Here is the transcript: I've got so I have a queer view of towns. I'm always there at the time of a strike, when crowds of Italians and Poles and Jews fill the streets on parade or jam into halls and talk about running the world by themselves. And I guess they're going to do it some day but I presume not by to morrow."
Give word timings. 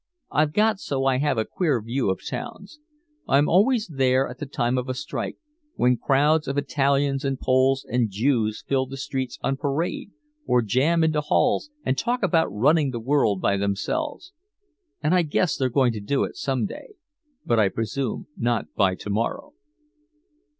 I've 0.31 0.51
got 0.53 0.79
so 0.79 1.05
I 1.05 1.17
have 1.19 1.37
a 1.37 1.45
queer 1.45 1.79
view 1.79 2.09
of 2.09 2.21
towns. 2.27 2.79
I'm 3.27 3.47
always 3.47 3.85
there 3.87 4.27
at 4.27 4.39
the 4.39 4.47
time 4.47 4.79
of 4.79 4.89
a 4.89 4.95
strike, 4.95 5.37
when 5.75 5.95
crowds 5.95 6.47
of 6.47 6.57
Italians 6.57 7.23
and 7.23 7.39
Poles 7.39 7.85
and 7.87 8.09
Jews 8.09 8.63
fill 8.67 8.87
the 8.87 8.97
streets 8.97 9.37
on 9.43 9.57
parade 9.57 10.09
or 10.47 10.63
jam 10.63 11.03
into 11.03 11.21
halls 11.21 11.69
and 11.85 11.95
talk 11.99 12.23
about 12.23 12.47
running 12.47 12.89
the 12.89 12.99
world 12.99 13.41
by 13.41 13.57
themselves. 13.57 14.33
And 15.03 15.13
I 15.13 15.21
guess 15.21 15.55
they're 15.55 15.69
going 15.69 15.93
to 15.93 15.99
do 16.01 16.23
it 16.23 16.35
some 16.35 16.65
day 16.65 16.95
but 17.45 17.59
I 17.59 17.69
presume 17.69 18.25
not 18.35 18.73
by 18.75 18.95
to 18.95 19.09
morrow." 19.11 19.53